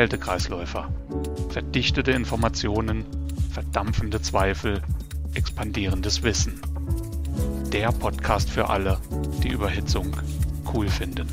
[0.00, 0.90] Kältekreisläufer.
[1.50, 3.04] Verdichtete Informationen,
[3.52, 4.80] verdampfende Zweifel,
[5.34, 6.58] expandierendes Wissen.
[7.70, 8.98] Der Podcast für alle,
[9.42, 10.16] die Überhitzung
[10.72, 11.28] cool finden.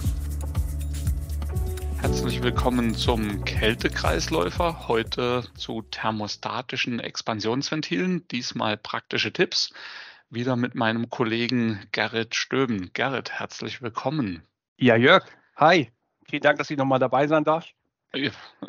[2.02, 4.90] Herzlich willkommen zum Kältekreisläufer.
[4.90, 8.28] Heute zu thermostatischen Expansionsventilen.
[8.28, 9.72] Diesmal praktische Tipps.
[10.30, 12.92] Wieder mit meinem Kollegen Gerrit Stöben.
[12.92, 14.44] Gerrit, herzlich willkommen.
[14.76, 15.26] Ja, Jörg,
[15.56, 15.90] hi.
[16.30, 17.66] Vielen Dank, dass ich nochmal dabei sein darf.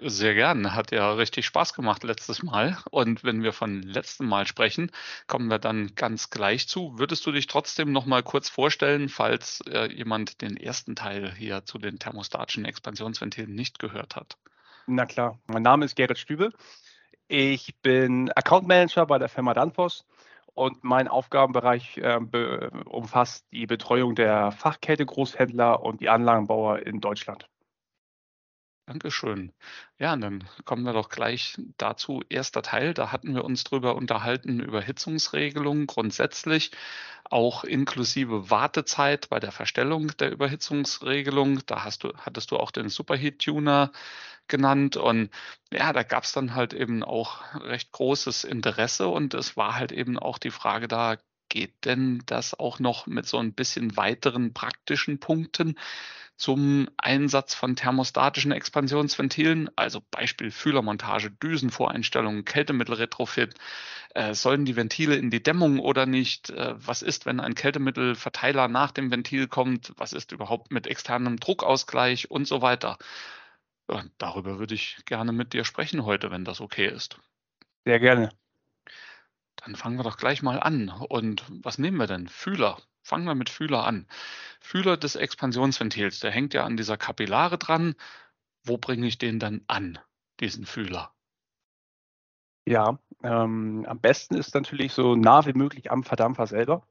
[0.02, 0.74] Sehr gern.
[0.74, 2.76] Hat ja richtig Spaß gemacht letztes Mal.
[2.90, 4.90] Und wenn wir von letztem Mal sprechen,
[5.26, 6.98] kommen wir dann ganz gleich zu.
[6.98, 11.64] Würdest du dich trotzdem noch mal kurz vorstellen, falls äh, jemand den ersten Teil hier
[11.64, 14.36] zu den thermostatischen Expansionsventilen nicht gehört hat?
[14.86, 15.38] Na klar.
[15.46, 16.52] Mein Name ist Gerrit Stübe.
[17.28, 20.04] Ich bin Account Manager bei der Firma Danfoss
[20.54, 27.48] und mein Aufgabenbereich äh, be umfasst die Betreuung der Fachkette-Großhändler und die Anlagenbauer in Deutschland.
[28.88, 29.52] Dankeschön.
[29.98, 32.22] Ja, und dann kommen wir doch gleich dazu.
[32.30, 36.70] Erster Teil, da hatten wir uns drüber unterhalten, über Hitzungsregelungen grundsätzlich,
[37.24, 41.60] auch inklusive Wartezeit bei der Verstellung der Überhitzungsregelung.
[41.66, 43.92] Da hast du, hattest du auch den Superheat-Tuner
[44.48, 44.96] genannt.
[44.96, 45.28] Und
[45.70, 49.92] ja, da gab es dann halt eben auch recht großes Interesse und es war halt
[49.92, 51.18] eben auch die Frage da,
[51.50, 55.78] geht denn das auch noch mit so ein bisschen weiteren praktischen Punkten?
[56.38, 63.54] Zum Einsatz von thermostatischen Expansionsventilen, also Beispiel Fühlermontage, Düsenvoreinstellungen, Kältemittelretrofit.
[64.14, 66.50] Äh, sollen die Ventile in die Dämmung oder nicht?
[66.50, 69.92] Äh, was ist, wenn ein Kältemittelverteiler nach dem Ventil kommt?
[69.96, 72.98] Was ist überhaupt mit externem Druckausgleich und so weiter?
[73.90, 77.18] Ja, darüber würde ich gerne mit dir sprechen heute, wenn das okay ist.
[77.84, 78.30] Sehr gerne.
[79.64, 80.88] Dann fangen wir doch gleich mal an.
[80.88, 82.28] Und was nehmen wir denn?
[82.28, 82.78] Fühler.
[83.02, 84.06] Fangen wir mit Fühler an.
[84.60, 87.94] Fühler des Expansionsventils, der hängt ja an dieser Kapillare dran.
[88.64, 89.98] Wo bringe ich den dann an,
[90.40, 91.12] diesen Fühler?
[92.66, 96.86] Ja, ähm, am besten ist natürlich so nah wie möglich am Verdampfer selber.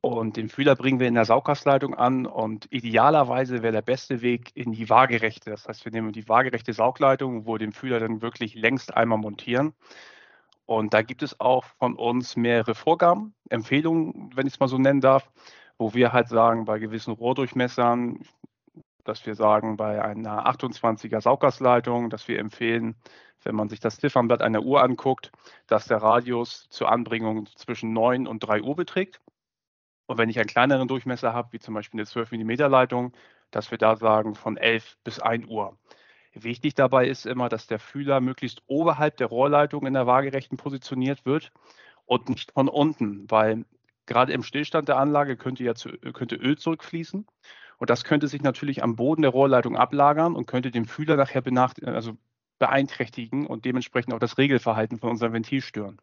[0.00, 4.50] Und den Fühler bringen wir in der Sauggasleitung an und idealerweise wäre der beste Weg
[4.54, 5.50] in die waagerechte.
[5.50, 9.18] Das heißt, wir nehmen die waagerechte Saugleitung, wo wir den Fühler dann wirklich längst einmal
[9.18, 9.74] montieren.
[10.66, 14.78] Und da gibt es auch von uns mehrere Vorgaben, Empfehlungen, wenn ich es mal so
[14.78, 15.30] nennen darf,
[15.78, 18.20] wo wir halt sagen, bei gewissen Rohrdurchmessern,
[19.04, 22.96] dass wir sagen, bei einer 28er Sauggasleitung, dass wir empfehlen,
[23.44, 25.30] wenn man sich das Ziffernblatt einer Uhr anguckt,
[25.68, 29.20] dass der Radius zur Anbringung zwischen 9 und 3 Uhr beträgt.
[30.06, 33.12] Und wenn ich einen kleineren Durchmesser habe, wie zum Beispiel eine 12 mm Leitung,
[33.52, 35.78] dass wir da sagen von 11 bis 1 Uhr.
[36.38, 41.24] Wichtig dabei ist immer, dass der Fühler möglichst oberhalb der Rohrleitung in der waagerechten positioniert
[41.24, 41.50] wird
[42.04, 43.64] und nicht von unten, weil
[44.04, 47.26] gerade im Stillstand der Anlage könnte ja zu, könnte Öl zurückfließen
[47.78, 51.42] und das könnte sich natürlich am Boden der Rohrleitung ablagern und könnte den Fühler nachher
[51.86, 52.18] also
[52.58, 56.02] beeinträchtigen und dementsprechend auch das Regelverhalten von unserem Ventil stören.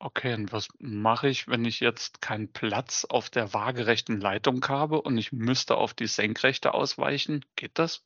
[0.00, 5.00] Okay, und was mache ich, wenn ich jetzt keinen Platz auf der waagerechten Leitung habe
[5.00, 7.44] und ich müsste auf die senkrechte ausweichen?
[7.56, 8.04] Geht das?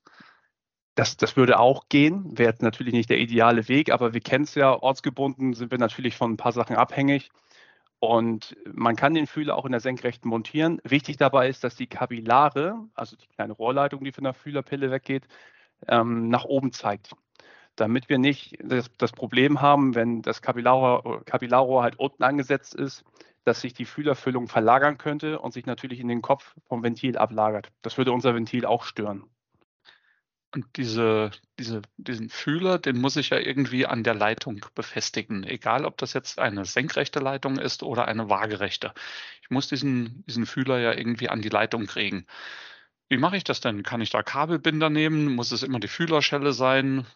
[0.94, 4.54] Das, das würde auch gehen, wäre natürlich nicht der ideale Weg, aber wir kennen es
[4.54, 7.30] ja, ortsgebunden sind wir natürlich von ein paar Sachen abhängig.
[7.98, 10.80] Und man kann den Fühler auch in der Senkrechten montieren.
[10.84, 15.28] Wichtig dabei ist, dass die Kapillare, also die kleine Rohrleitung, die von der Fühlerpille weggeht,
[15.88, 17.12] ähm, nach oben zeigt.
[17.76, 23.04] Damit wir nicht das, das Problem haben, wenn das Kapillarrohr, Kapillarrohr halt unten angesetzt ist,
[23.44, 27.68] dass sich die Fühlerfüllung verlagern könnte und sich natürlich in den Kopf vom Ventil ablagert.
[27.82, 29.31] Das würde unser Ventil auch stören.
[30.54, 35.86] Und diese, diese, diesen Fühler, den muss ich ja irgendwie an der Leitung befestigen, egal
[35.86, 38.92] ob das jetzt eine senkrechte Leitung ist oder eine waagerechte.
[39.40, 42.26] Ich muss diesen, diesen Fühler ja irgendwie an die Leitung kriegen.
[43.08, 43.82] Wie mache ich das denn?
[43.82, 45.34] Kann ich da Kabelbinder nehmen?
[45.34, 47.06] Muss es immer die Fühlerschelle sein?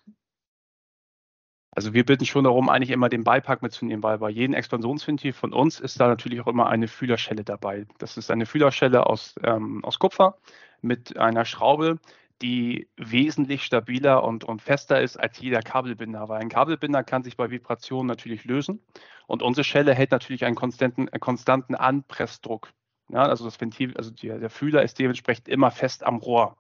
[1.73, 5.53] Also wir bitten schon darum, eigentlich immer den Beipack mitzunehmen, weil bei jedem Expansionsventil von
[5.53, 7.87] uns ist da natürlich auch immer eine Fühlerschelle dabei.
[7.99, 10.39] Das ist eine Fühlerschelle aus, ähm, aus Kupfer
[10.81, 11.99] mit einer Schraube,
[12.43, 16.29] die wesentlich stabiler und, und fester ist als jeder Kabelbinder.
[16.29, 18.81] Weil ein Kabelbinder kann sich bei Vibrationen natürlich lösen
[19.27, 22.73] und unsere Schelle hält natürlich einen konstanten, konstanten Anpressdruck.
[23.09, 26.57] Ja, also das Ventil, also die, der Fühler ist dementsprechend immer fest am Rohr.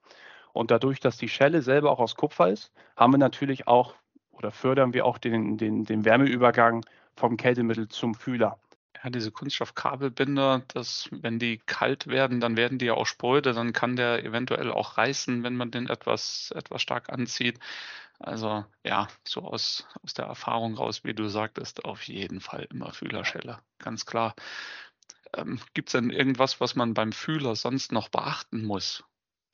[0.52, 3.94] Und dadurch, dass die Schelle selber auch aus Kupfer ist, haben wir natürlich auch
[4.30, 6.84] oder fördern wir auch den, den, den Wärmeübergang
[7.14, 8.58] vom Kältemittel zum Fühler
[9.02, 13.72] ja, diese Kunststoffkabelbinder, dass wenn die kalt werden, dann werden die ja auch spröde, dann
[13.72, 17.58] kann der eventuell auch reißen, wenn man den etwas, etwas stark anzieht.
[18.19, 22.93] Also ja, so aus, aus der Erfahrung raus, wie du sagtest, auf jeden Fall immer
[22.93, 24.34] Fühlerschelle, ganz klar.
[25.34, 29.04] Ähm, Gibt es denn irgendwas, was man beim Fühler sonst noch beachten muss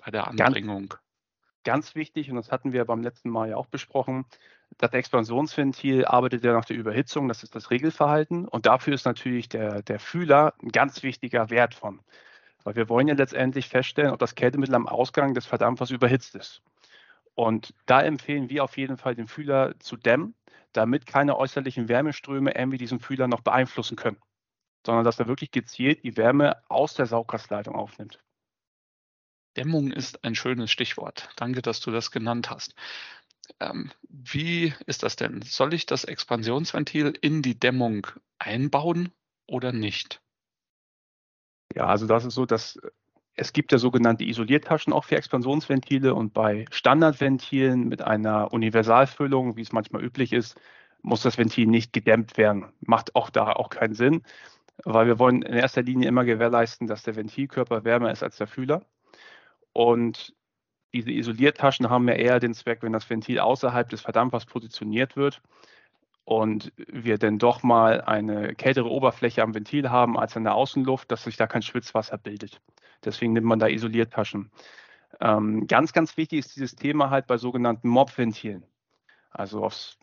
[0.05, 0.89] bei der Anbringung?
[0.91, 1.12] ganz
[1.95, 4.25] wichtig, und das hatten wir beim letzten Mal ja auch besprochen,
[4.79, 8.49] das Expansionsventil arbeitet ja nach der Überhitzung, das ist das Regelverhalten.
[8.49, 12.01] Und dafür ist natürlich der, der Fühler ein ganz wichtiger Wert von.
[12.65, 16.63] Weil wir wollen ja letztendlich feststellen, ob das Kältemittel am Ausgang des Verdampfers überhitzt ist.
[17.35, 20.35] Und da empfehlen wir auf jeden Fall, den Fühler zu dämmen,
[20.73, 24.19] damit keine äußerlichen Wärmeströme irgendwie diesen Fühler noch beeinflussen können,
[24.87, 28.19] sondern dass er wirklich gezielt die Wärme aus der Sauggastleitung aufnimmt.
[29.57, 31.29] Dämmung ist ein schönes Stichwort.
[31.37, 32.75] Danke, dass du das genannt hast.
[33.61, 35.43] Ähm, wie ist das denn?
[35.43, 38.07] Soll ich das Expansionsventil in die Dämmung
[38.39, 39.13] einbauen
[39.47, 40.21] oder nicht?
[41.75, 42.79] Ja, also das ist so, dass
[43.35, 49.63] es gibt ja sogenannte Isoliertaschen auch für Expansionsventile und bei Standardventilen mit einer Universalfüllung, wie
[49.63, 50.61] es manchmal üblich ist,
[51.01, 52.73] muss das Ventil nicht gedämmt werden.
[52.81, 54.23] Macht auch da auch keinen Sinn,
[54.85, 58.47] weil wir wollen in erster Linie immer gewährleisten, dass der Ventilkörper wärmer ist als der
[58.47, 58.85] Fühler.
[59.73, 60.35] Und
[60.93, 65.41] diese Isoliertaschen haben ja eher den Zweck, wenn das Ventil außerhalb des Verdampfers positioniert wird
[66.25, 71.11] und wir denn doch mal eine kältere Oberfläche am Ventil haben als in der Außenluft,
[71.11, 72.61] dass sich da kein Schwitzwasser bildet.
[73.05, 74.51] Deswegen nimmt man da Isoliertaschen.
[75.21, 78.65] Ähm, ganz, ganz wichtig ist dieses Thema halt bei sogenannten MOB-Ventilen.
[79.31, 79.99] Also aufs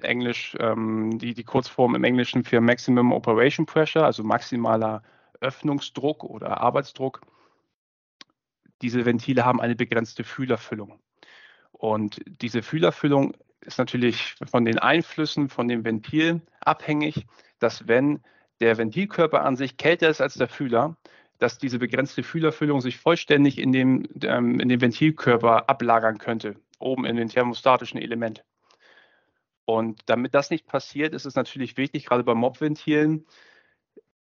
[0.00, 5.02] Englisch, ähm, die, die Kurzform im Englischen für Maximum Operation Pressure, also maximaler
[5.40, 7.20] Öffnungsdruck oder Arbeitsdruck.
[8.82, 11.00] Diese Ventile haben eine begrenzte Fühlerfüllung.
[11.72, 17.26] Und diese Fühlerfüllung ist natürlich von den Einflüssen von dem Ventil abhängig,
[17.58, 18.20] dass wenn
[18.60, 20.96] der Ventilkörper an sich kälter ist als der Fühler,
[21.38, 27.06] dass diese begrenzte Fühlerfüllung sich vollständig in dem, ähm, in dem Ventilkörper ablagern könnte, oben
[27.06, 28.44] in den thermostatischen Element.
[29.64, 33.24] Und damit das nicht passiert, ist es natürlich wichtig, gerade bei Mobventilen,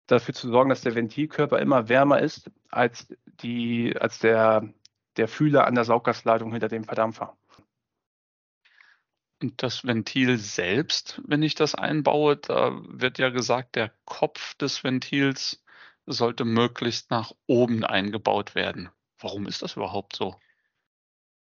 [0.07, 4.73] dafür zu sorgen, dass der Ventilkörper immer wärmer ist als, die, als der,
[5.17, 7.37] der Fühler an der Sauggasleitung hinter dem Verdampfer.
[9.43, 14.83] Und das Ventil selbst, wenn ich das einbaue, da wird ja gesagt, der Kopf des
[14.83, 15.63] Ventils
[16.07, 18.89] sollte möglichst nach oben eingebaut werden.
[19.19, 20.37] Warum ist das überhaupt so?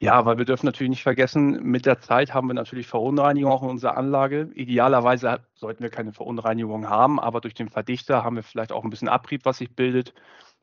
[0.00, 3.62] Ja, weil wir dürfen natürlich nicht vergessen, mit der Zeit haben wir natürlich Verunreinigung auch
[3.64, 4.48] in unserer Anlage.
[4.54, 8.90] Idealerweise sollten wir keine Verunreinigung haben, aber durch den Verdichter haben wir vielleicht auch ein
[8.90, 10.14] bisschen Abrieb, was sich bildet.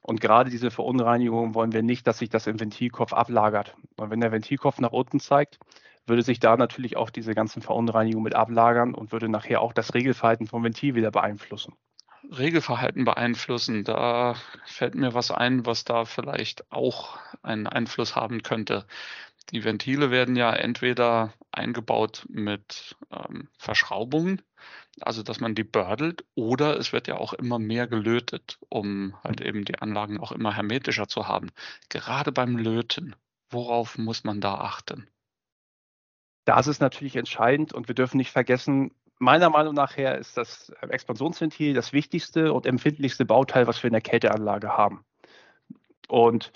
[0.01, 3.75] Und gerade diese Verunreinigung wollen wir nicht, dass sich das im Ventilkopf ablagert.
[3.97, 5.59] Und wenn der Ventilkopf nach unten zeigt,
[6.07, 9.93] würde sich da natürlich auch diese ganzen Verunreinigungen mit ablagern und würde nachher auch das
[9.93, 11.73] Regelverhalten vom Ventil wieder beeinflussen.
[12.31, 14.35] Regelverhalten beeinflussen, da
[14.65, 18.85] fällt mir was ein, was da vielleicht auch einen Einfluss haben könnte.
[19.51, 24.41] Die Ventile werden ja entweder eingebaut mit ähm, Verschraubungen,
[25.01, 29.41] also dass man die bördelt, oder es wird ja auch immer mehr gelötet, um halt
[29.41, 31.51] eben die Anlagen auch immer hermetischer zu haben.
[31.89, 33.15] Gerade beim Löten,
[33.49, 35.07] worauf muss man da achten?
[36.45, 40.69] Da ist natürlich entscheidend und wir dürfen nicht vergessen, meiner Meinung nach her ist das
[40.81, 45.05] Expansionsventil das wichtigste und empfindlichste Bauteil, was wir in der Kälteanlage haben.
[46.07, 46.51] Und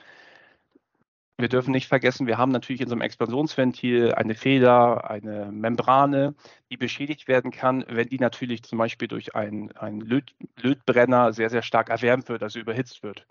[1.38, 6.36] wir dürfen nicht vergessen, wir haben natürlich in so einem Expansionsventil eine Feder, eine Membrane,
[6.70, 11.50] die beschädigt werden kann, wenn die natürlich zum Beispiel durch einen, einen Löt, Lötbrenner sehr,
[11.50, 13.26] sehr stark erwärmt wird, also überhitzt wird.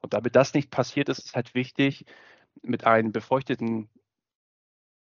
[0.00, 2.04] Und damit das nicht passiert, ist es halt wichtig,
[2.62, 3.88] mit einem befeuchteten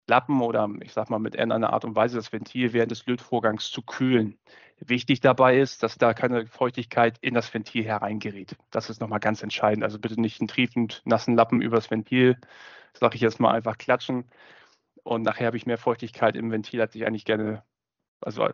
[0.07, 3.70] Lappen oder ich sag mal mit irgendeiner Art und Weise das Ventil während des Lötvorgangs
[3.70, 4.38] zu kühlen.
[4.79, 8.55] Wichtig dabei ist, dass da keine Feuchtigkeit in das Ventil hereingerät.
[8.72, 9.84] Das ist nochmal ganz entscheidend.
[9.84, 12.38] Also bitte nicht einen triefend nassen Lappen übers Ventil,
[12.93, 14.25] sage ich jetzt mal einfach klatschen.
[15.03, 17.63] Und nachher habe ich mehr Feuchtigkeit im Ventil, als ich eigentlich gerne,
[18.22, 18.50] also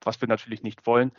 [0.00, 1.12] was wir natürlich nicht wollen.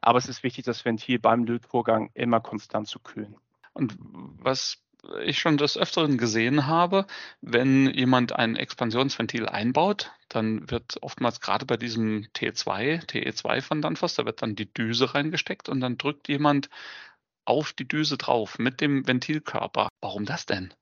[0.00, 3.36] Aber es ist wichtig, das Ventil beim Lötvorgang immer konstant zu kühlen.
[3.72, 4.85] Und was
[5.24, 7.06] ich schon des Öfteren gesehen habe,
[7.40, 14.14] wenn jemand ein Expansionsventil einbaut, dann wird oftmals gerade bei diesem T2, TE2 von Danfoss,
[14.14, 16.68] da wird dann die Düse reingesteckt und dann drückt jemand
[17.44, 19.88] auf die Düse drauf mit dem Ventilkörper.
[20.00, 20.74] Warum das denn?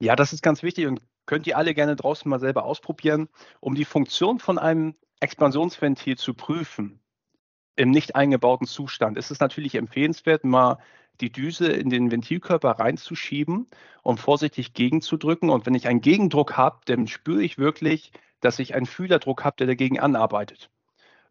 [0.00, 3.28] Ja, das ist ganz wichtig und könnt ihr alle gerne draußen mal selber ausprobieren,
[3.60, 7.00] um die Funktion von einem Expansionsventil zu prüfen.
[7.76, 10.78] Im nicht eingebauten Zustand ist es natürlich empfehlenswert, mal
[11.20, 13.66] die Düse in den Ventilkörper reinzuschieben
[14.02, 15.50] und vorsichtig gegenzudrücken.
[15.50, 19.56] Und wenn ich einen Gegendruck habe, dann spüre ich wirklich, dass ich einen Fühlerdruck habe,
[19.56, 20.70] der dagegen anarbeitet.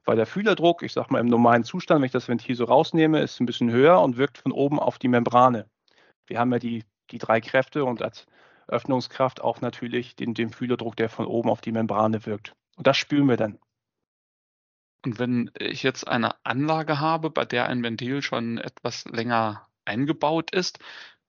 [0.06, 3.20] Weil der Fühlerdruck, ich sage mal im normalen Zustand, wenn ich das Ventil so rausnehme,
[3.20, 5.68] ist ein bisschen höher und wirkt von oben auf die Membrane.
[6.26, 8.26] Wir haben ja die, die drei Kräfte und als
[8.68, 12.54] Öffnungskraft auch natürlich den, den Fühlerdruck, der von oben auf die Membrane wirkt.
[12.78, 13.60] Und das spüren wir dann.
[15.06, 20.52] Und wenn ich jetzt eine Anlage habe, bei der ein Ventil schon etwas länger eingebaut
[20.52, 20.80] ist,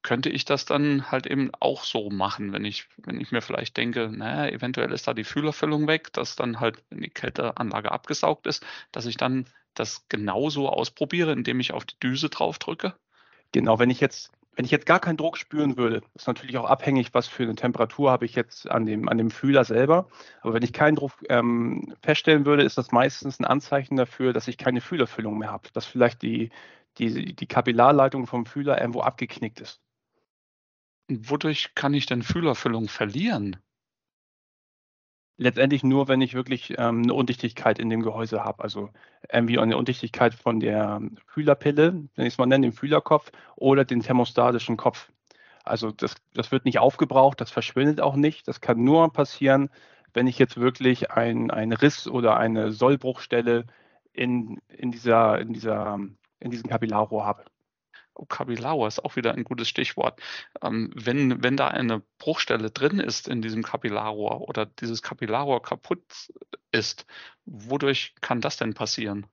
[0.03, 3.77] könnte ich das dann halt eben auch so machen, wenn ich, wenn ich mir vielleicht
[3.77, 8.47] denke, naja, eventuell ist da die Fühlerfüllung weg, dass dann halt, wenn die Kälteanlage abgesaugt
[8.47, 12.95] ist, dass ich dann das genauso ausprobiere, indem ich auf die Düse drauf drücke?
[13.53, 16.69] Genau, wenn ich jetzt wenn ich jetzt gar keinen Druck spüren würde, ist natürlich auch
[16.69, 20.09] abhängig, was für eine Temperatur habe ich jetzt an dem, an dem Fühler selber.
[20.43, 24.49] Aber wenn ich keinen Druck ähm, feststellen würde, ist das meistens ein Anzeichen dafür, dass
[24.49, 26.51] ich keine Fühlerfüllung mehr habe, dass vielleicht die,
[26.99, 29.81] die, die Kapillarleitung vom Fühler irgendwo abgeknickt ist.
[31.09, 33.57] Wodurch kann ich denn Fühlerfüllung verlieren?
[35.37, 38.63] Letztendlich nur, wenn ich wirklich ähm, eine Undichtigkeit in dem Gehäuse habe.
[38.63, 38.91] Also
[39.33, 44.03] irgendwie eine Undichtigkeit von der Fühlerpille, wenn ich es mal nenne, dem Fühlerkopf oder den
[44.03, 45.11] thermostatischen Kopf.
[45.65, 48.49] Also das, das wird nicht aufgebraucht, das verschwindet auch nicht.
[48.49, 49.71] Das kann nur passieren,
[50.13, 53.67] wenn ich jetzt wirklich einen Riss oder eine Sollbruchstelle
[54.13, 55.99] in, in, dieser, in, dieser,
[56.41, 57.45] in diesem Kapillarrohr habe.
[58.29, 60.21] Kapillar ist auch wieder ein gutes Stichwort.
[60.63, 66.03] Ähm, wenn, wenn da eine Bruchstelle drin ist in diesem Kapillarrohr oder dieses Kapillarrohr kaputt
[66.73, 67.07] ist,
[67.47, 69.27] wodurch kann das denn passieren?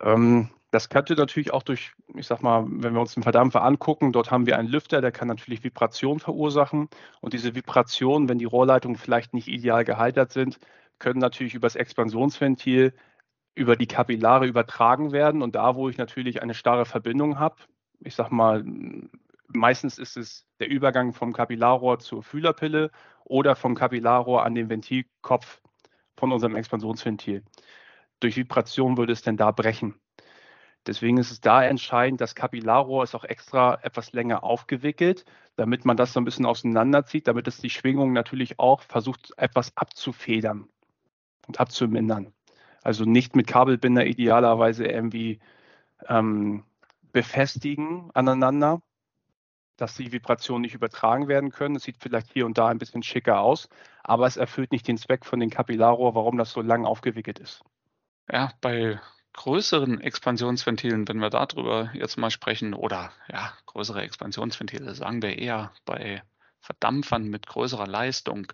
[0.00, 4.12] Ähm, das könnte natürlich auch durch, ich sag mal, wenn wir uns den Verdampfer angucken,
[4.12, 6.88] dort haben wir einen Lüfter, der kann natürlich Vibration verursachen.
[7.20, 10.58] Und diese Vibrationen, wenn die Rohrleitungen vielleicht nicht ideal gehalten sind,
[10.98, 12.92] können natürlich über das Expansionsventil
[13.54, 15.42] über die Kapillare übertragen werden.
[15.42, 17.56] Und da, wo ich natürlich eine starre Verbindung habe,
[18.00, 18.64] ich sage mal,
[19.48, 22.90] meistens ist es der Übergang vom Kapillarrohr zur Fühlerpille
[23.24, 25.60] oder vom Kapillarrohr an den Ventilkopf
[26.16, 27.42] von unserem Expansionsventil.
[28.20, 29.94] Durch Vibration würde es denn da brechen.
[30.86, 35.24] Deswegen ist es da entscheidend, das Kapillarrohr ist auch extra etwas länger aufgewickelt,
[35.56, 39.74] damit man das so ein bisschen auseinanderzieht, damit es die Schwingung natürlich auch versucht, etwas
[39.76, 40.68] abzufedern
[41.46, 42.34] und abzumindern.
[42.84, 45.40] Also nicht mit Kabelbinder idealerweise irgendwie
[46.06, 46.64] ähm,
[47.12, 48.82] befestigen aneinander,
[49.76, 51.76] dass die Vibrationen nicht übertragen werden können.
[51.76, 53.68] Es sieht vielleicht hier und da ein bisschen schicker aus,
[54.02, 57.64] aber es erfüllt nicht den Zweck von den Kapillarrohr, warum das so lang aufgewickelt ist.
[58.30, 59.00] Ja, bei
[59.32, 65.72] größeren Expansionsventilen, wenn wir darüber jetzt mal sprechen, oder ja, größere Expansionsventile, sagen wir eher
[65.84, 66.22] bei
[66.60, 68.46] Verdampfern mit größerer Leistung,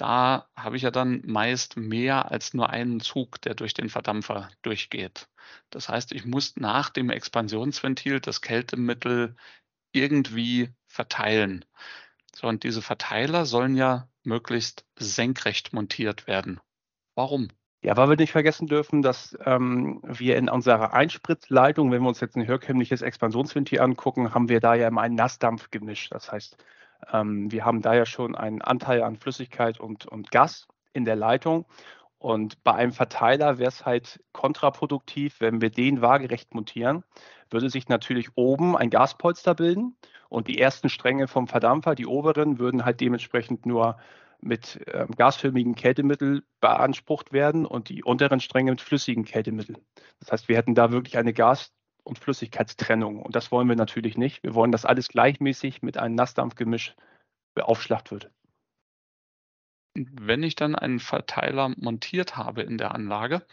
[0.00, 4.48] da habe ich ja dann meist mehr als nur einen Zug, der durch den Verdampfer
[4.62, 5.28] durchgeht.
[5.68, 9.36] Das heißt, ich muss nach dem Expansionsventil das Kältemittel
[9.92, 11.66] irgendwie verteilen.
[12.34, 16.60] So, und diese Verteiler sollen ja möglichst senkrecht montiert werden.
[17.14, 17.48] Warum?
[17.82, 22.20] Ja, weil wir nicht vergessen dürfen, dass ähm, wir in unserer Einspritzleitung, wenn wir uns
[22.20, 26.08] jetzt ein herkömmliches Expansionsventil angucken, haben wir da ja immer ein Nassdampfgemisch.
[26.08, 26.56] Das heißt,
[27.12, 31.16] ähm, wir haben da ja schon einen Anteil an Flüssigkeit und, und Gas in der
[31.16, 31.66] Leitung.
[32.18, 37.02] Und bei einem Verteiler wäre es halt kontraproduktiv, wenn wir den waagerecht montieren,
[37.50, 39.96] würde sich natürlich oben ein Gaspolster bilden
[40.28, 43.96] und die ersten Stränge vom Verdampfer, die oberen, würden halt dementsprechend nur
[44.42, 49.78] mit ähm, gasförmigen Kältemittel beansprucht werden und die unteren Stränge mit flüssigen Kältemitteln.
[50.18, 51.72] Das heißt, wir hätten da wirklich eine Gas-
[52.04, 53.20] und Flüssigkeitstrennung.
[53.22, 54.42] Und das wollen wir natürlich nicht.
[54.42, 56.94] Wir wollen, dass alles gleichmäßig mit einem Nassdampfgemisch
[57.54, 58.30] beaufschlagt wird.
[59.94, 63.44] Wenn ich dann einen Verteiler montiert habe in der Anlage,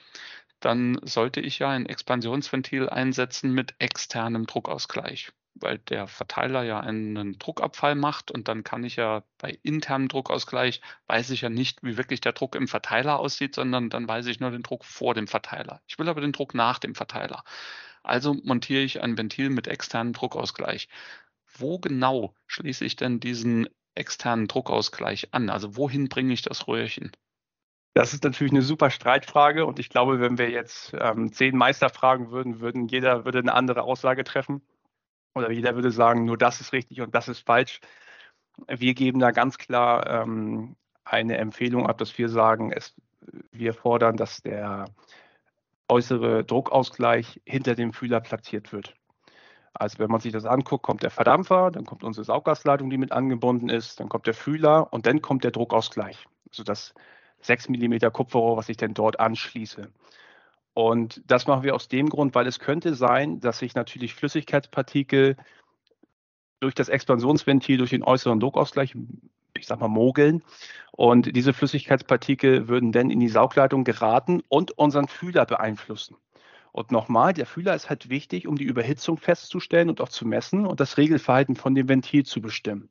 [0.60, 7.38] dann sollte ich ja ein Expansionsventil einsetzen mit externem Druckausgleich, weil der Verteiler ja einen
[7.38, 11.98] Druckabfall macht und dann kann ich ja bei internem Druckausgleich, weiß ich ja nicht, wie
[11.98, 15.27] wirklich der Druck im Verteiler aussieht, sondern dann weiß ich nur den Druck vor dem
[15.27, 15.82] Verteiler.
[15.88, 17.44] Ich will aber den Druck nach dem Verteiler.
[18.08, 20.88] Also montiere ich ein Ventil mit externem Druckausgleich.
[21.58, 25.50] Wo genau schließe ich denn diesen externen Druckausgleich an?
[25.50, 27.12] Also wohin bringe ich das Röhrchen?
[27.94, 31.90] Das ist natürlich eine super Streitfrage und ich glaube, wenn wir jetzt ähm, zehn Meister
[31.90, 34.62] fragen würden, würden jeder würde eine andere Aussage treffen
[35.34, 37.80] oder jeder würde sagen, nur das ist richtig und das ist falsch.
[38.68, 42.94] Wir geben da ganz klar ähm, eine Empfehlung ab, dass wir sagen, es,
[43.52, 44.86] wir fordern, dass der
[45.89, 48.96] äußere Druckausgleich hinter dem Fühler platziert wird.
[49.74, 53.12] Also wenn man sich das anguckt, kommt der Verdampfer, dann kommt unsere Sauggasleitung, die mit
[53.12, 56.25] angebunden ist, dann kommt der Fühler und dann kommt der Druckausgleich.
[56.50, 56.94] Also das
[57.41, 59.91] 6 mm Kupferrohr, was ich dann dort anschließe.
[60.74, 65.38] Und das machen wir aus dem Grund, weil es könnte sein, dass sich natürlich Flüssigkeitspartikel
[66.60, 68.96] durch das Expansionsventil, durch den äußeren Druckausgleich
[69.58, 70.44] ich sag mal, mogeln.
[70.92, 76.16] Und diese Flüssigkeitspartikel würden dann in die Saugleitung geraten und unseren Fühler beeinflussen.
[76.72, 80.66] Und nochmal, der Fühler ist halt wichtig, um die Überhitzung festzustellen und auch zu messen
[80.66, 82.90] und das Regelverhalten von dem Ventil zu bestimmen.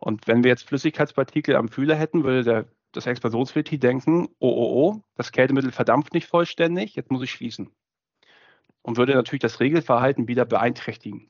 [0.00, 4.94] Und wenn wir jetzt Flüssigkeitspartikel am Fühler hätten, würde der, das Expansionsventil denken, oh, oh,
[4.96, 7.70] oh, das Kältemittel verdampft nicht vollständig, jetzt muss ich schließen.
[8.82, 11.28] Und würde natürlich das Regelverhalten wieder beeinträchtigen.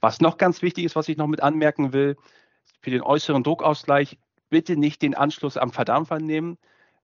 [0.00, 2.16] Was noch ganz wichtig ist, was ich noch mit anmerken will,
[2.80, 4.18] für den äußeren Druckausgleich
[4.50, 6.58] bitte nicht den Anschluss am Verdampfer nehmen,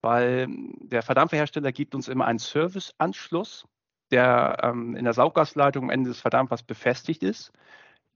[0.00, 0.48] weil
[0.80, 3.66] der Verdampferhersteller gibt uns immer einen Serviceanschluss,
[4.10, 7.52] der ähm, in der Sauggasleitung am Ende des Verdampfers befestigt ist.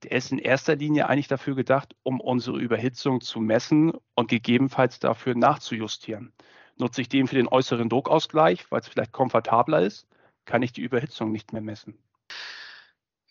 [0.03, 4.99] Der ist in erster Linie eigentlich dafür gedacht, um unsere Überhitzung zu messen und gegebenenfalls
[4.99, 6.33] dafür nachzujustieren.
[6.77, 10.07] Nutze ich den für den äußeren Druckausgleich, weil es vielleicht komfortabler ist,
[10.45, 11.97] kann ich die Überhitzung nicht mehr messen.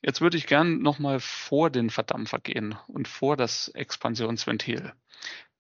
[0.03, 4.95] Jetzt würde ich gern nochmal vor den Verdampfer gehen und vor das Expansionsventil.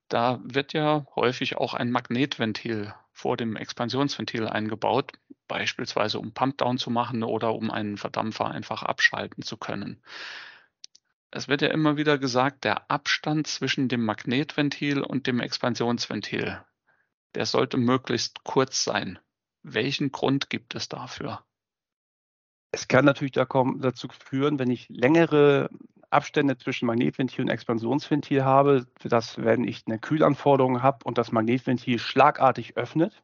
[0.08, 5.12] Da wird ja häufig auch ein Magnetventil vor dem Expansionsventil eingebaut,
[5.46, 10.02] beispielsweise um Pumpdown zu machen oder um einen Verdampfer einfach abschalten zu können.
[11.30, 16.64] Es wird ja immer wieder gesagt, der Abstand zwischen dem Magnetventil und dem Expansionsventil,
[17.34, 19.18] der sollte möglichst kurz sein.
[19.62, 21.44] Welchen Grund gibt es dafür?
[22.72, 25.70] Es kann natürlich dazu führen, wenn ich längere
[26.10, 31.98] Abstände zwischen Magnetventil und Expansionsventil habe, dass wenn ich eine Kühlanforderung habe und das Magnetventil
[31.98, 33.22] schlagartig öffnet,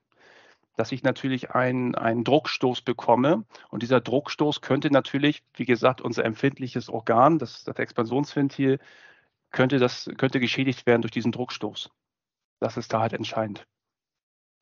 [0.76, 3.44] dass ich natürlich einen, einen Druckstoß bekomme.
[3.70, 8.78] Und dieser Druckstoß könnte natürlich, wie gesagt, unser empfindliches Organ, das, das Expansionsventil,
[9.50, 11.90] könnte, das, könnte geschädigt werden durch diesen Druckstoß.
[12.60, 13.66] Das ist da halt entscheidend.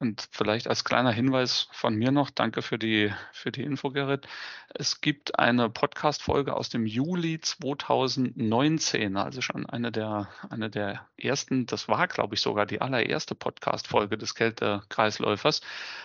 [0.00, 4.26] Und vielleicht als kleiner Hinweis von mir noch, danke für die, für die Info, Gerrit.
[4.68, 11.66] Es gibt eine Podcast-Folge aus dem Juli 2019, also schon eine der, eine der ersten,
[11.66, 15.60] das war, glaube ich, sogar die allererste Podcast-Folge des Kältekreisläufers.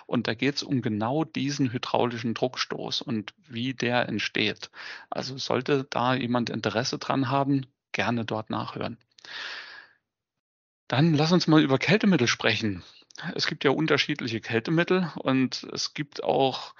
[0.06, 4.70] Und da geht es um genau diesen hydraulischen Druckstoß und wie der entsteht.
[5.10, 9.00] Also sollte da jemand Interesse dran haben, gerne dort nachhören.
[10.88, 12.84] Dann lass uns mal über Kältemittel sprechen
[13.36, 16.74] es gibt ja unterschiedliche Kältemittel und es gibt auch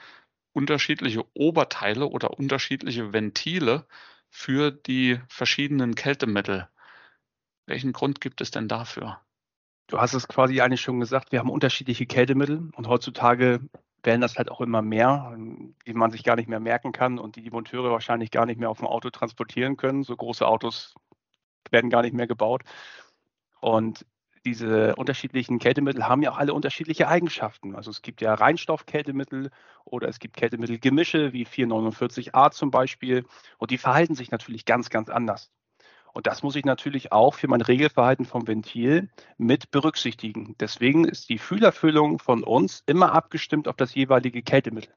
[0.54, 3.86] unterschiedliche Oberteile oder unterschiedliche Ventile
[4.30, 6.68] für die verschiedenen Kältemittel.
[7.66, 9.20] Welchen Grund gibt es denn dafür?
[9.88, 13.60] Du hast es quasi eigentlich schon gesagt, wir haben unterschiedliche Kältemittel und heutzutage
[14.04, 15.36] werden das halt auch immer mehr,
[15.86, 18.60] die man sich gar nicht mehr merken kann und die die Monteure wahrscheinlich gar nicht
[18.60, 20.04] mehr auf dem Auto transportieren können.
[20.04, 20.96] So große Autos
[21.72, 22.64] werden gar nicht mehr gebaut.
[23.60, 24.06] Und
[24.46, 27.76] diese unterschiedlichen Kältemittel haben ja auch alle unterschiedliche Eigenschaften.
[27.76, 29.52] Also es gibt ja Reinstoffkältemittel
[29.86, 33.26] oder es gibt Kältemittelgemische wie 449a zum Beispiel
[33.58, 35.52] und die verhalten sich natürlich ganz, ganz anders.
[36.14, 40.56] Und das muss ich natürlich auch für mein Regelverhalten vom Ventil mit berücksichtigen.
[40.60, 44.94] Deswegen ist die Fühlerfüllung von uns immer abgestimmt auf das jeweilige Kältemittel.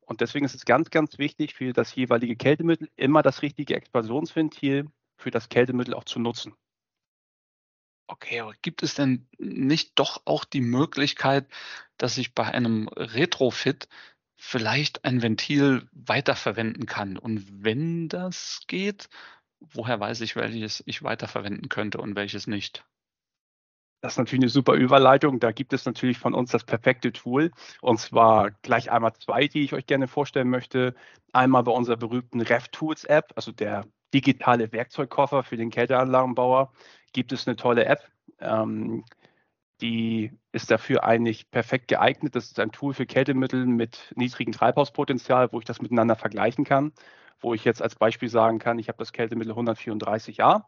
[0.00, 4.90] Und deswegen ist es ganz, ganz wichtig für das jeweilige Kältemittel immer das richtige Expansionsventil
[5.16, 6.54] für das Kältemittel auch zu nutzen.
[8.12, 11.46] Okay, aber gibt es denn nicht doch auch die Möglichkeit,
[11.96, 13.88] dass ich bei einem Retrofit
[14.36, 17.16] vielleicht ein Ventil weiterverwenden kann?
[17.16, 19.08] Und wenn das geht,
[19.60, 22.84] woher weiß ich, welches ich weiterverwenden könnte und welches nicht?
[24.00, 25.38] Das ist natürlich eine super Überleitung.
[25.38, 27.52] Da gibt es natürlich von uns das perfekte Tool.
[27.80, 30.96] Und zwar gleich einmal zwei, die ich euch gerne vorstellen möchte.
[31.32, 36.72] Einmal bei unserer berühmten RevTools App, also der digitale Werkzeugkoffer für den Kälteanlagenbauer
[37.12, 38.00] gibt es eine tolle App.
[38.40, 39.04] Ähm,
[39.80, 42.36] die ist dafür eigentlich perfekt geeignet.
[42.36, 46.92] Das ist ein Tool für Kältemittel mit niedrigem Treibhauspotenzial, wo ich das miteinander vergleichen kann.
[47.40, 50.64] Wo ich jetzt als Beispiel sagen kann, ich habe das Kältemittel 134a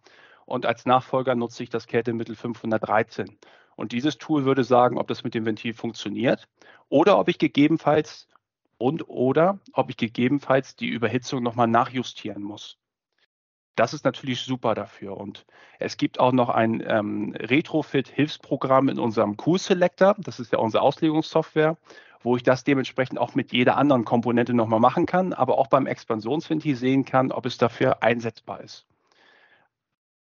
[0.47, 3.39] und als Nachfolger nutze ich das Kältemittel 513.
[3.77, 6.49] Und dieses Tool würde sagen, ob das mit dem Ventil funktioniert
[6.89, 8.29] oder ob ich gegebenenfalls
[8.79, 12.79] und oder ob ich gegebenenfalls die Überhitzung nochmal nachjustieren muss.
[13.75, 15.17] Das ist natürlich super dafür.
[15.17, 15.47] Und
[15.79, 20.17] es gibt auch noch ein ähm, Retrofit-Hilfsprogramm in unserem Q-Selector.
[20.19, 21.79] Das ist ja unsere Auslegungssoftware,
[22.23, 25.87] wo ich das dementsprechend auch mit jeder anderen Komponente nochmal machen kann, aber auch beim
[25.87, 28.87] Expansionsventil sehen kann, ob es dafür einsetzbar ist.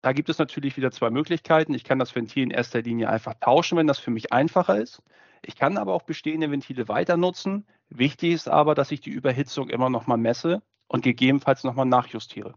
[0.03, 1.75] Da gibt es natürlich wieder zwei Möglichkeiten.
[1.75, 5.03] Ich kann das Ventil in erster Linie einfach tauschen, wenn das für mich einfacher ist.
[5.43, 7.67] Ich kann aber auch bestehende Ventile weiter nutzen.
[7.89, 12.55] Wichtig ist aber, dass ich die Überhitzung immer nochmal messe und gegebenenfalls nochmal nachjustiere.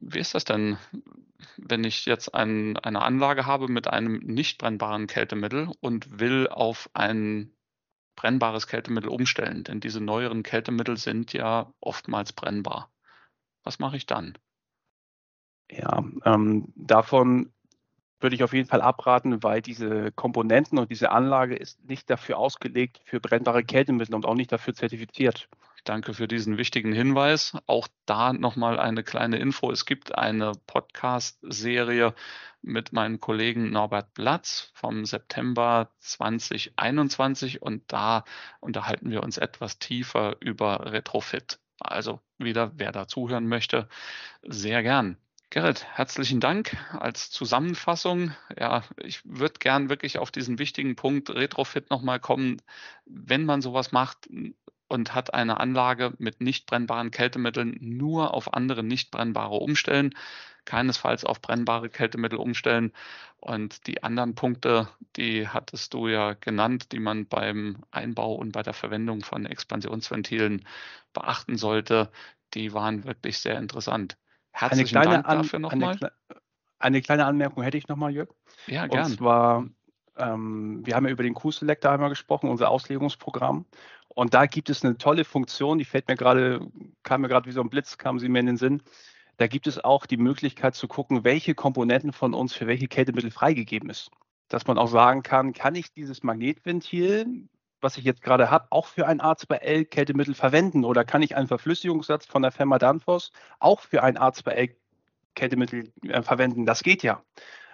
[0.00, 0.78] Wie ist das denn,
[1.56, 6.88] wenn ich jetzt ein, eine Anlage habe mit einem nicht brennbaren Kältemittel und will auf
[6.94, 7.52] ein
[8.16, 9.64] brennbares Kältemittel umstellen?
[9.64, 12.92] Denn diese neueren Kältemittel sind ja oftmals brennbar.
[13.64, 14.38] Was mache ich dann?
[15.70, 17.52] Ja, ähm, davon
[18.20, 22.38] würde ich auf jeden Fall abraten, weil diese Komponenten und diese Anlage ist nicht dafür
[22.38, 25.48] ausgelegt für brennbare Kältemittel und auch nicht dafür zertifiziert.
[25.84, 27.56] Danke für diesen wichtigen Hinweis.
[27.66, 29.70] Auch da nochmal eine kleine Info.
[29.72, 32.14] Es gibt eine Podcast-Serie
[32.62, 38.24] mit meinem Kollegen Norbert Platz vom September 2021 und da
[38.60, 41.58] unterhalten wir uns etwas tiefer über Retrofit.
[41.80, 43.88] Also wieder, wer da zuhören möchte,
[44.42, 45.16] sehr gern.
[45.50, 48.32] Gerrit, herzlichen Dank als Zusammenfassung.
[48.56, 52.62] Ja, ich würde gern wirklich auf diesen wichtigen Punkt Retrofit nochmal kommen.
[53.04, 54.28] Wenn man sowas macht
[54.92, 60.14] und hat eine Anlage mit nicht brennbaren Kältemitteln, nur auf andere nicht brennbare umstellen,
[60.66, 62.92] keinesfalls auf brennbare Kältemittel umstellen.
[63.38, 68.62] Und die anderen Punkte, die hattest du ja genannt, die man beim Einbau und bei
[68.62, 70.64] der Verwendung von Expansionsventilen
[71.14, 72.10] beachten sollte,
[72.54, 74.18] die waren wirklich sehr interessant.
[74.52, 75.96] Herzlichen eine kleine Dank dafür nochmal.
[76.00, 76.12] Eine,
[76.78, 78.28] eine, kleine Anmerkung hätte ich nochmal, Jörg.
[78.66, 79.06] Ja, gerne.
[79.06, 79.66] Und zwar,
[80.18, 83.64] ähm, wir haben ja über den Q-Selector einmal gesprochen, unser Auslegungsprogramm.
[84.14, 86.60] Und da gibt es eine tolle Funktion, die fällt mir gerade,
[87.02, 88.82] kam mir gerade wie so ein Blitz, kam sie mir in den Sinn.
[89.38, 93.30] Da gibt es auch die Möglichkeit zu gucken, welche Komponenten von uns für welche Kältemittel
[93.30, 94.10] freigegeben ist.
[94.48, 97.48] Dass man auch sagen kann, kann ich dieses Magnetventil
[97.82, 100.84] was ich jetzt gerade habe, auch für ein A2L-Kältemittel verwenden?
[100.84, 106.64] Oder kann ich einen Verflüssigungssatz von der Firma Danfoss auch für ein A2L-Kältemittel äh, verwenden?
[106.64, 107.22] Das geht ja.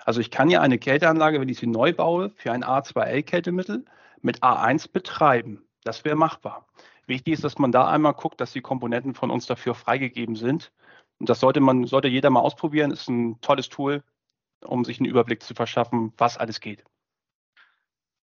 [0.04, 3.84] Also ich kann ja eine Kälteanlage, wenn ich sie neu baue, für ein A2L-Kältemittel
[4.22, 5.67] mit A1 betreiben.
[5.84, 6.66] Das wäre machbar.
[7.06, 10.72] Wichtig ist, dass man da einmal guckt, dass die Komponenten von uns dafür freigegeben sind.
[11.18, 12.90] Und das sollte man, sollte jeder mal ausprobieren.
[12.90, 14.02] Ist ein tolles Tool,
[14.64, 16.84] um sich einen Überblick zu verschaffen, was alles geht.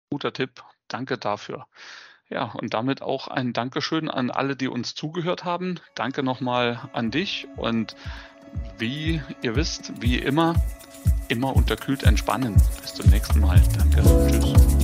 [0.10, 0.64] Guter Tipp.
[0.88, 1.68] Danke dafür.
[2.30, 5.80] Ja, und damit auch ein Dankeschön an alle, die uns zugehört haben.
[5.96, 7.96] Danke nochmal an dich und
[8.78, 10.56] wie ihr wisst, wie immer,
[11.28, 12.56] immer unterkühlt entspannen.
[12.82, 13.62] Bis zum nächsten Mal.
[13.78, 14.02] Danke.
[14.32, 14.79] Tschüss.